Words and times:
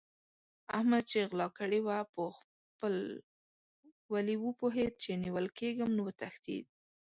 احمد 0.77 1.03
چې 1.11 1.19
غلا 1.29 1.47
کړې 1.57 1.79
وه؛ 1.85 1.99
په 2.13 2.23
خپل 2.69 2.93
ولي 4.13 4.35
پوهېد 4.59 4.93
چې 5.03 5.11
نيول 5.23 5.47
کېږم 5.59 5.89
نو 5.97 6.01
وتښتېد. 6.07 6.65